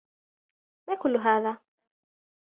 ما 0.87 0.95
كلّ 0.95 1.17
هذا؟ 1.17 1.57